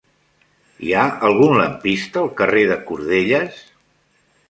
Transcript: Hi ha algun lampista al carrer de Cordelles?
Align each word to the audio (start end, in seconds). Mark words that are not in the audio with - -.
Hi 0.87 0.93
ha 0.93 1.03
algun 1.29 1.53
lampista 1.61 2.25
al 2.25 2.35
carrer 2.43 2.67
de 2.75 2.81
Cordelles? 2.91 3.65